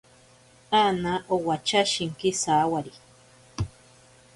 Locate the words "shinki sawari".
1.91-2.93